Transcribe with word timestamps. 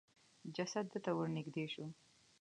جسد 0.55 0.85
د 0.91 0.95
ته 1.03 1.11
ورنېږدې 1.17 1.65
شو. 1.73 1.85